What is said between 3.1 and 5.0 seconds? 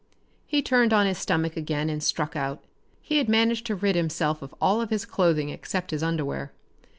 had managed to rid himself of all of